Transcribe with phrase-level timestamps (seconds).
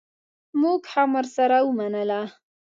[0.59, 2.21] مونږ هم ورسره ومنله.